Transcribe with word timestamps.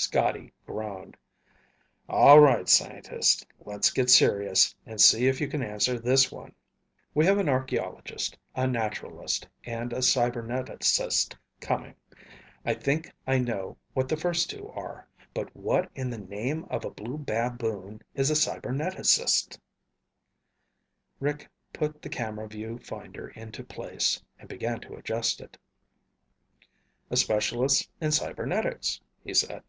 Scotty 0.00 0.52
groaned. 0.64 1.16
"All 2.08 2.38
right, 2.38 2.68
scientist. 2.68 3.44
Let's 3.58 3.90
get 3.90 4.08
serious 4.08 4.72
and 4.86 5.00
see 5.00 5.26
if 5.26 5.40
you 5.40 5.48
can 5.48 5.60
answer 5.60 5.98
this 5.98 6.30
one. 6.30 6.54
We 7.14 7.26
have 7.26 7.38
an 7.38 7.48
archeologist, 7.48 8.38
a 8.54 8.68
naturalist, 8.68 9.48
and 9.64 9.92
a 9.92 9.98
cyberneticist 10.00 11.34
coming. 11.60 11.96
I 12.64 12.74
think 12.74 13.10
I 13.26 13.38
know 13.40 13.76
what 13.92 14.08
the 14.08 14.16
first 14.16 14.48
two 14.48 14.68
are, 14.68 15.08
but 15.34 15.48
what 15.56 15.90
in 15.96 16.10
the 16.10 16.18
name 16.18 16.66
of 16.70 16.84
a 16.84 16.90
blue 16.92 17.18
baboon 17.18 18.00
is 18.14 18.30
a 18.30 18.34
cyberneticist?" 18.36 19.58
Rick 21.18 21.50
put 21.72 22.02
the 22.02 22.08
camera 22.08 22.46
view 22.46 22.78
finder 22.78 23.30
into 23.30 23.64
place 23.64 24.22
and 24.38 24.48
began 24.48 24.78
to 24.82 24.94
adjust 24.94 25.40
it. 25.40 25.58
"A 27.10 27.16
specialist 27.16 27.90
in 28.00 28.12
cybernetics," 28.12 29.00
he 29.24 29.34
said. 29.34 29.64